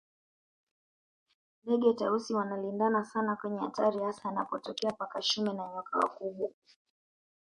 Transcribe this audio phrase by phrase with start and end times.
[1.63, 6.49] Ndege Tausi wanalindana sana kwenye hatari hasa anapotokea paka shume na nyoka wakubwa